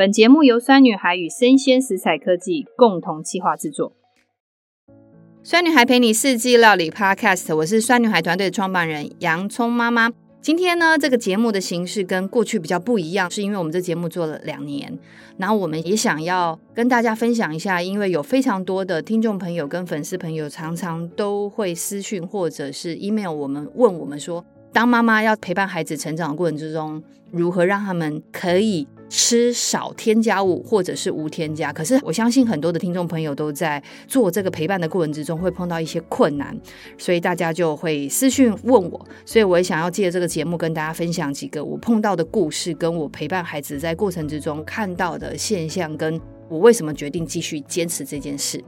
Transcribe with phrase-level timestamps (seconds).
[0.00, 3.92] 本节目由酸女孩与生鲜食材科技共同企划制作。
[5.42, 10.10] 酸女孩陪你四季料理 Podcast，我是酸女孩团队的创办人洋葱妈妈。
[10.40, 14.98] 今天呢，这个节目的形式跟过去比较不一样，是因为我们这节目做了两年，
[15.36, 24.42] 然后我们也想要跟大家分享一下，因为有非常多的听众朋友跟粉丝朋友常常都会私讯或者是 email 我们问我们说，
[24.72, 31.70] 当妈妈要陪伴孩子成长的过程之中，如何让他们可以吃少添加物或者是无添加？
[31.70, 36.56] 可是我相信很多的听众朋友都在做这个陪伴的过程之中会碰到一些困难，
[36.96, 46.18] 所以大家就会私讯问我，所以我也想要借这个节目跟大家分享几个我碰到的故事，跟我陪伴孩子在过程之中看到的现象，跟
[46.48, 48.62] 我为什么决定继续坚持这件事。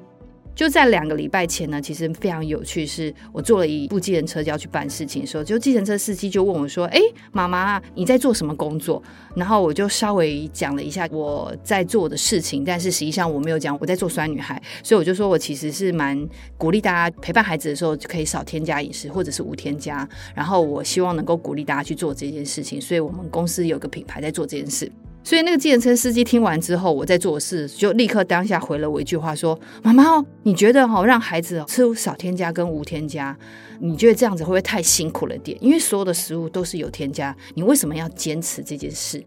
[0.54, 7.00] 就在两个礼拜前呢，其实非常有趣，是我坐了一部计程车就要去办事情的时候，就计程车司机就问我说：“哎，
[7.32, 9.02] 妈妈，你在做什么工作？”
[9.34, 16.28] 然后我就稍微讲了一下我在做的事情，但是实际上我没有讲我在做酸女孩，所以我就说我其实是蛮
[16.58, 24.90] 鼓励大家陪伴孩子的时候就可以少添加饮食或者是无添加，然后我希望能够鼓励大家去做这件事情，所以我们公司有个品牌在做这件事。
[25.24, 30.04] 所以那个计程车司机听完之后，我在做事就立刻当下回了我一句话说：“妈妈，
[30.42, 33.36] 你觉得哈让孩子吃少添加跟无添加，
[33.78, 35.56] 你觉得这样子会不会太辛苦了点？
[35.60, 39.22] 因为所有的食物都是有添加，你为什么要坚持这件事？”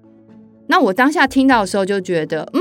[0.67, 2.59] 那我当下听到的时候就觉得，嗯，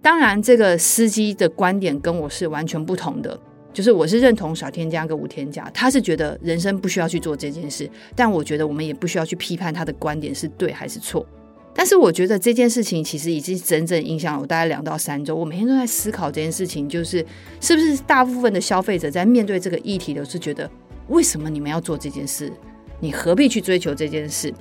[0.00, 3.38] 当然这个司机的观点跟我是完全不同的，
[3.72, 11.26] 就是我是认同少添加跟无添加，他是觉得人生不需要去做这件事，但我觉得我们也不需要去批判他的观点是对还是错。
[11.74, 15.34] 但是我觉得这件事情其实已经整整影响了我大概两到三周。
[15.34, 17.24] 我每天都在思考这件事情，就是
[17.62, 20.70] 是不是大部分的消费者在面对这个议题都是觉得，
[21.08, 22.52] 为什么你们要做这件事？
[23.00, 24.52] 你何必去追求这件事？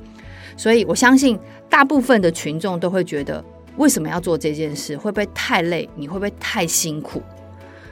[0.56, 1.38] 所以我相信
[1.70, 3.44] 大部分的群众都会觉得，
[3.76, 4.95] 为什么要做这件事？
[4.95, 5.89] 会不会太累？
[5.98, 7.22] 你会不会太辛苦？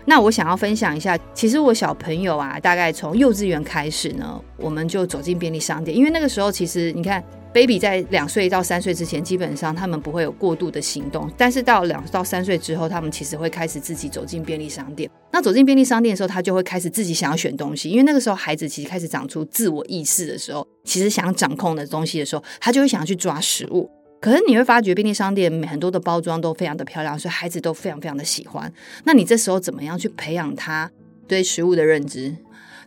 [0.06, 7.22] 那我想要分享一下，其实我小朋友啊，大概从幼稚园开始呢，我们就走进便利商店，因为那个时候其实你看。
[7.54, 15.10] Baby 在两岁到三岁之前，基本上他们不会有过度的行动，但是到两到三岁之后，他们其实会开始自己走进便利商店。
[15.32, 23.90] 那走进便利商店的时候，他就会开始自己想要选东西，因为那个时候孩子其实开始长出自我意识的时候，其实想掌控的东西的时候，他就会想要去抓食物。
[24.22, 28.72] 可是你会发觉便利商店很多的包装都非常的漂亮，所以孩子都非常非常的喜欢。
[29.06, 30.92] 那你这时候怎么样去培养他
[31.26, 32.36] 对食物的认知？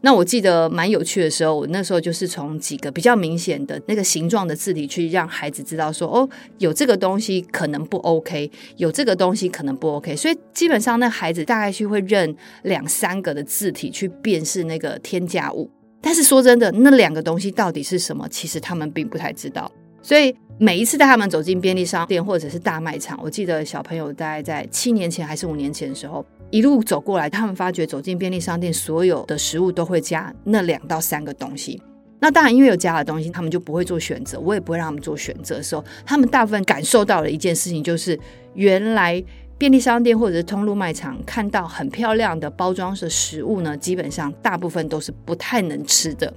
[0.04, 15.70] 那我记得蛮有趣的时候，我那时候就是从几个比较明显的那个形状的字体去让孩子知道说，哦，有这个东西可能不 OK，有这个东西可能不 OK，所以基本上那孩子大概是会认两三个的字体去辨识那个添加物。
[16.00, 19.70] 但是说真的，那两个东西到底是什么，其实他们并不太知道。
[20.02, 26.26] 所以每一次带他们走进便利商店或者是大卖场，我记得小朋友大概在七年前还是五年前的时候。
[26.52, 31.82] 一路走过来，他们发觉走进便利商店，所有的食物都会加那两到三个东西。
[32.20, 34.38] 那当然，因为有加的东西，他们就不会做选择。
[34.38, 38.16] 我也不会让他们做选择的时候，他们大部分感受到了一件事情，就是
[38.54, 39.20] 原来
[39.56, 46.32] 便利商店或者是通路卖场看到很漂亮的包装的食物呢，基本上大部分都是不太能吃的。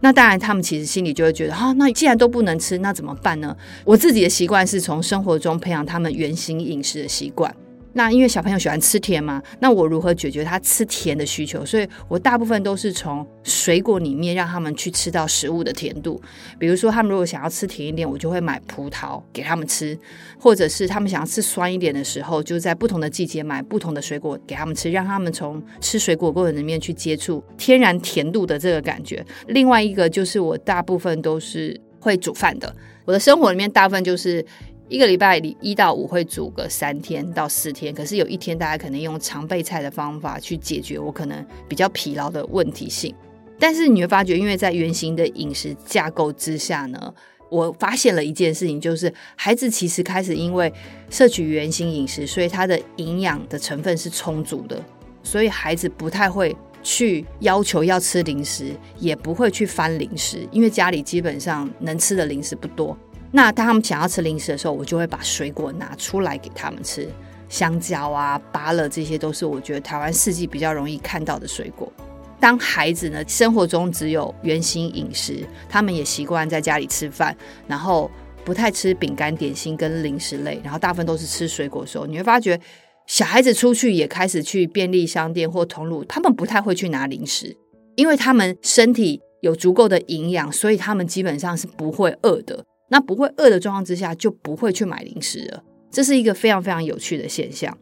[0.00, 3.54] 那当然，他们其实心里就会觉得，哈，那既然都不能吃，那怎么办呢？
[3.84, 7.52] 我自己的习惯是从生活中培养他们原型饮食的习惯。
[7.96, 11.64] 那因为小朋友喜欢吃甜嘛，那我如何解决他吃甜的需求？
[11.64, 16.20] 所以我大部分都是从水果里面让他们去吃到食物的甜度。
[16.58, 19.96] 比如说，他们如果想要吃甜一点，我就会买葡萄给他们吃；
[20.38, 29.24] 或者是他们想要吃酸一点的时候，就在不同的季节买不同的水果给他们吃，让他们从吃水果过程里面去接触天然甜度的这个感觉。
[29.46, 34.44] 另外一个就是我大部分都是会煮饭的，我的生活里面大部分就是。
[34.88, 43.12] 一个礼拜里一到五会煮个三天到四天，可是有一天大家可能用常备菜的方法去解决我可能比较疲劳的问题性。
[43.58, 47.12] 但是你会发觉，因为在原型的饮食架构之下呢，
[47.50, 50.72] 我发现了一件事情，就是孩子其实开始因为
[51.10, 54.80] 摄取原型饮食，所以他的营养的成分是充足的，
[55.24, 56.54] 所以孩子不太会
[56.84, 62.96] 去要求要吃零食，也不会去翻零食，因为家里基本上能吃的零食不多。
[63.36, 67.06] 那当他们想要吃零食的时候，我就会把水果拿出来给他们吃，
[67.50, 71.92] 香蕉啊、芭乐，这些都是我觉得台湾四季比较容易看到的水果。
[72.40, 77.36] 当孩子呢，生活中只有原形饮食，他们也习惯在家里吃饭，
[77.66, 78.10] 然后
[78.42, 82.58] 不太吃饼干、点心跟零食类，然后大部分都是吃水果的时候，你会发觉
[83.06, 87.54] 小孩子出去也开始去便利商店或通路，他们不太会去拿零食，
[87.96, 92.64] 因为他们身体有足够的营养，所以他们基本上是不会饿的。
[92.88, 95.62] 那不会饿的状况之下，就不会去买零食了。
[95.90, 97.76] 这是一个非常非常有趣的现象。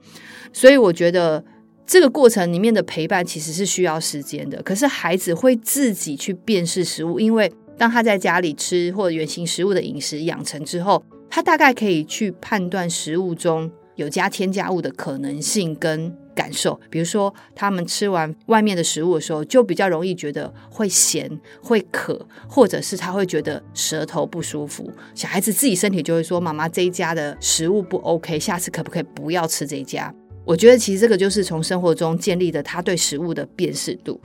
[0.53, 1.45] 所以我觉得
[1.87, 4.63] 这个过程里面的陪伴其实是需要时间的。
[4.63, 16.79] 可是孩子会自己去辨识食物，因为当他在家里吃或者原型食物的饮食养成之后，他大概可以去判断食物中有加添加物的可能性跟感受。
[16.91, 21.31] 比如说，他们吃完外面的食物的时候，就比较容易觉得会咸、
[21.63, 24.93] 会渴，或者是他会觉得舌头不舒服。
[25.15, 30.13] 小孩子自己身体就会说：“妈妈，这一家的食物不 OK，下次可不可以不要吃这一家？”
[30.45, 34.21] 我觉得其实这个就是从生活中建立的他对食物的辨识度。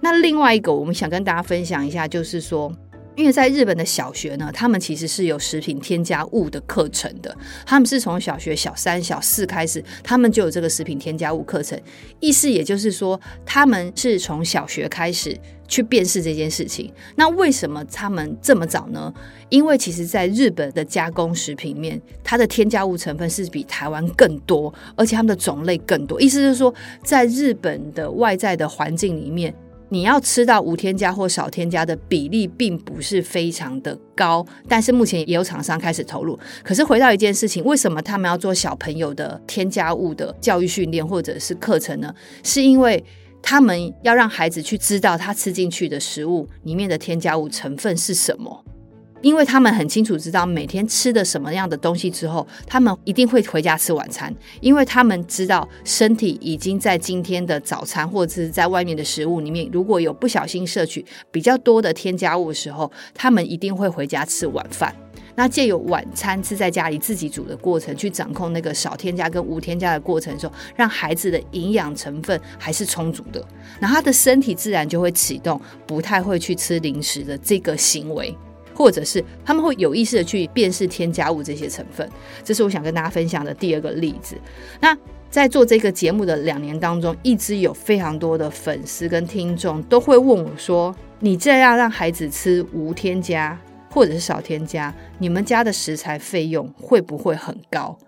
[0.00, 2.72] 那另外一个，我们想跟大家分享一下，就是说。
[3.16, 7.36] 因为在日本的小学呢，他们其实是有食品添加物的课程的。
[7.66, 11.78] 他们是从小学小三、小四开始，他们就有这个食品添加物课程。
[12.20, 16.90] 意思也就是说，他们是从小学开始去辨识这件事情。
[17.16, 19.12] 那为什么他们这么早呢？
[19.50, 26.20] 因为其实，在日本的加工食品面，它的添加物成分是比台湾更多，而且它们的种类更多。
[26.20, 26.72] 意思是说，
[27.04, 29.54] 在日本的外在的环境里面。
[29.90, 36.38] 你要吃到无添加或少添加的比例并不是非常的高，但是目前也有厂商开始投入。
[36.62, 42.14] 可是回到一件事情，为什么他们要做小朋友的添加物的教育训练或者是课程呢？
[42.42, 43.04] 是因为
[43.42, 48.64] 他们要让孩子去知道他吃进去的食物里面的添加物成分是什么。
[49.22, 64.94] 因为他们很清楚知道每天吃的什么样的东西之后，他们一定会回家吃晚餐，因为他们知道身体已经在今天的早餐或者是在外面的食物里面，如果有不小心摄取比较多的添加物的时候，他们一定会回家吃晚饭。
[65.36, 73.42] 那借由晚餐是在家里自己煮的过程，去掌控那个少添加跟无添加的过程的时候，让孩子的营养成分还是充足的，
[73.78, 78.36] 那他的身体自然就会启动，不太会去吃零食的这个行为。
[78.80, 82.10] 或者是他们会有意识的去辨识添加物这些成分，
[82.42, 84.38] 这是我想跟大家分享的第二个例子。
[84.80, 84.96] 那
[85.28, 93.60] 在做这个节目的两年当中，一直有非常多的粉丝跟听众都会问我说：“你这样让孩子吃无添加
[93.90, 97.98] 或者是少添加，你们家的食材费用会不会很高？”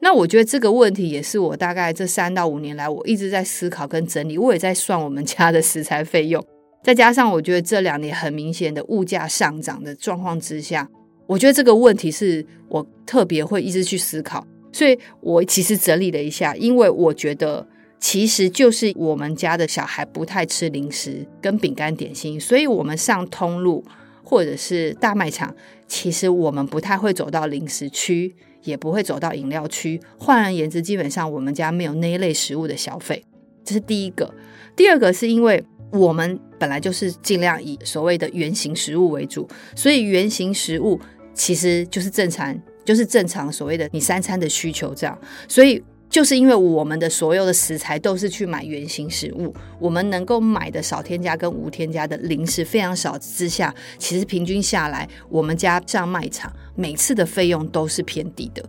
[0.00, 6.44] 那我觉得这个问题也是我大概这三到五年来我一直在思考跟整理，我也在算我们家的食材费用。
[6.88, 10.88] 再加上，我觉得这两年很明显的物价上涨的状况之下，
[11.26, 14.42] 我觉得这个问题是我特别会一直去思考。
[14.72, 17.68] 所以我其实整理了一下，因为我觉得
[18.00, 23.84] 其实就是我们家的小孩不太吃零食跟饼干点心，所以我们上通路
[24.24, 25.54] 或者是大卖场，
[25.86, 30.00] 其实我们不太会走到零食区，也不会走到饮料区。
[30.18, 33.22] 换而言之，基本上我们家没有那一类食物的消费，
[33.62, 34.34] 这是第一个。
[34.74, 35.62] 第二个是因为。
[35.90, 41.00] 我们本来就是尽量以所谓的原型食物为主，所以原型食物
[41.34, 45.18] 其实就是正常，就是正常所谓的你三餐的需求这样。
[45.46, 58.64] 所以就是因为我们的所有的食材都是去买原型食物，我们能够买的少添加跟无添加的零食非常少之下，其实平均下来，我们家上卖场每次的费用都是偏低的。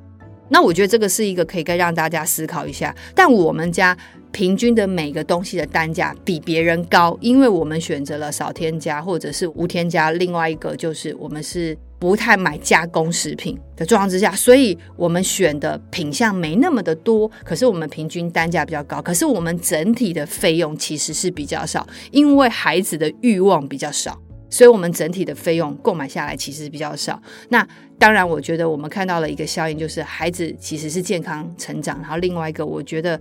[0.49, 3.97] 那我觉得这个是一个可以该让大家思考一下，但我们家。
[4.31, 10.11] 平均的每个东西的单价比别人高，因为我们选择了少添加或者是无添加。
[10.11, 19.01] 另外一个就是我们是不太买加工食品的状况之下，所以我们选的品项没那么的多，可是我们平均单价比较高。
[19.01, 24.15] 可是我们整体的费用其实是比较少，因为孩子的欲望比较少，
[24.49, 27.21] 所以我们整体的费用购买下来其实比较少。
[27.49, 31.99] 那当然，我觉得我们看到了一个效应，就是孩子其实是健康成长。
[32.01, 33.19] 然后另外一个，我觉得。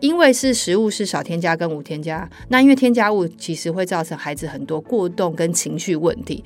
[0.00, 6.44] 因为是食物是少添加跟无添加，那因为添加物其实会造成孩子很多过动跟情绪问题。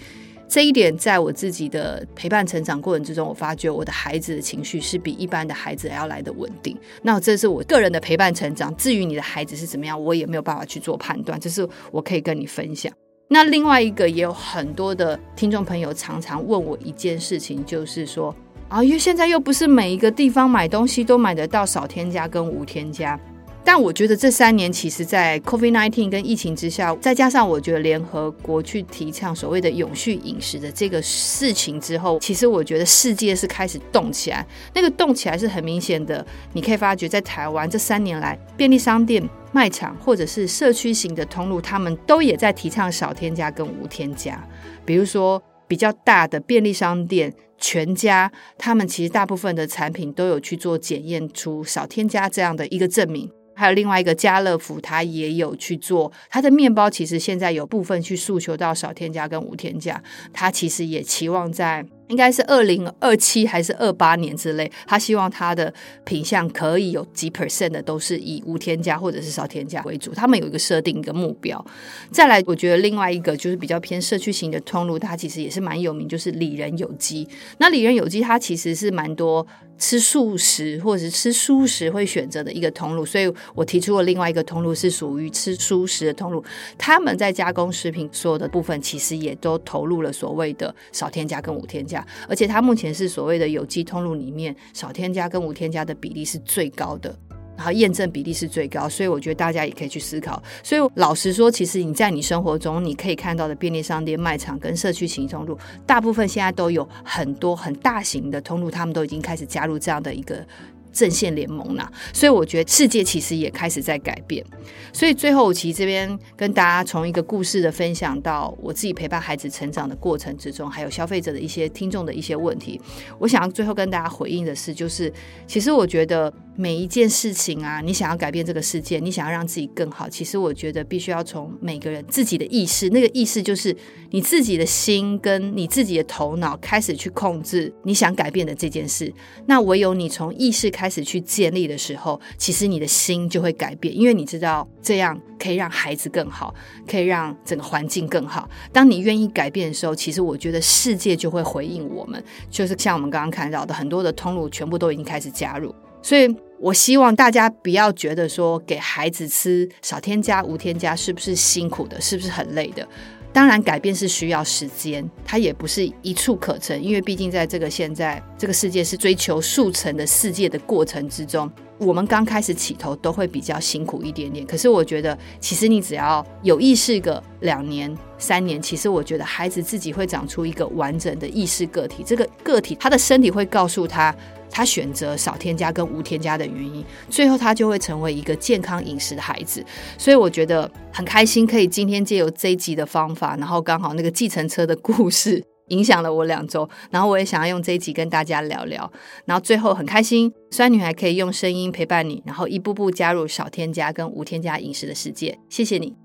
[0.49, 6.75] 这一点在我自己的陪伴成长过程之中，我发觉我的孩子的情绪是比一般的孩子还要来的稳定。
[7.03, 8.75] 那这是我个人的陪伴成长。
[8.77, 12.91] 至于你的孩子是怎么样，我也没有办法去做判断，这是我可以跟你分享。
[13.33, 18.35] 那另外一个也有很多的听众朋友常常问我一件事情，就是说
[18.69, 23.19] 啊，因为现在又不是每一个地方买东西都买得到少添加跟无添加。
[23.65, 34.45] 但我觉得这三年，其实，在 COVID-19 跟疫情之下，再加上我觉得联合国去提倡所谓的永续饮食的这个事情之后，其实我觉得世界是开始动起来。
[34.75, 44.45] 那个动起来是很明显的，你可以发觉在台湾这三年来，便利商店、卖场或者是社区型的通路，他们都也在提倡少添加跟无添加。
[44.85, 53.31] 比如说比较大的便利商店，全家，他们其实大部分的产品都有去做检验出少添加这样的一个证明。
[53.63, 56.91] 还有另外一个家乐福，它也有去做它的面包。
[56.91, 60.03] 其实现在有部分去诉求到少添加跟无添加，
[60.33, 65.73] 它其实也期望在应该是二零二七还是二八年之类，他希望他的
[66.05, 71.65] 品相可以有几 percent 的都是以无添加或者是少添加为主，他们有一个设定一个目标。
[72.11, 77.27] 再来，我觉得另外一个就是比较偏社区型的通路，它其实也是蛮有名，就是里仁有机。
[77.57, 79.47] 那里仁有机它其实是蛮多
[79.79, 86.45] 吃素食或者是吃素食会选择的一个通路，所以我提出了另外一个通路是属于吃素食的通路，
[86.77, 92.02] 他们在加工食品所有的部分其实也都投入了所谓的少添加跟无添加。
[92.29, 97.15] 而且它目前是所谓的有机通路里面少添加跟无添加的比例是最高的，
[97.57, 100.43] 然后验证比例是最高，所以我觉得大家也可以去思考。
[100.63, 110.45] 所以老实说，其实你在你生活中你可以看到的便利商店、卖场跟社区型通路，大部分现在都有很多很大型的通路，他们都已经开始加入这样的一个。
[110.93, 114.45] 阵线联盟呐，所以我觉得世界其实也开始在改变。
[114.93, 122.81] 所以最后，我其实这边跟大家从一个故事的分享到我自己陪伴孩子成长的过程之中，还有消费者的一些听众的一些问题，
[123.19, 125.13] 我想要最后跟大家回应的是，就是
[125.47, 133.75] 其实我觉得每一件事情啊，你想要改变这个世界，你想要让自己更好，其实我觉得必须要从每个人自己的意识，那个意识就是
[134.11, 139.11] 你自己的心跟你自己的头脑开始去控制你想改变的这件事。
[139.47, 146.53] 那唯有你从意识开开始去建立的时候，其实你的心就会改变，因为你知道这样可以让孩子更好，
[146.89, 148.51] 可以让整个环境更好。
[148.73, 152.21] 当你愿意改变的时候，其实我觉得世界就会回应我们。
[152.51, 155.73] 就是像我们刚刚看到的，很多的通路全部都已经开始加入。
[156.03, 162.85] 所以我希望大家不要觉得说给孩子吃少添加、无添加是不是辛苦的，是不是很累的？
[163.33, 174.47] 当然，改变是需要时间，它也不是一触可成，因为毕竟在这个现在这个世界是追求速成的世界的过程之中，我们刚开始起头都会比较辛苦一点点。
[174.47, 184.15] 可是我觉得，其实你只要有意识个两年、三年，其实我觉得孩子自己会长出一个完整的意识个体，这个个体他的身体会告诉他。
[184.53, 189.65] 他选择少添加跟无添加的原因，最后他就会成为一个健康饮食的孩子。
[189.97, 198.93] 所以我觉得很开心，可以今天借由这一集的方法，然后刚好那个计程车的故事影响了我两周，然后我也想要用这一集跟大家聊聊。
[199.25, 205.39] 然后最后很开心，酸女孩可以用声音陪伴你，然后一步步加入少添加跟无添加饮食的世界。
[205.49, 206.02] 谢谢你。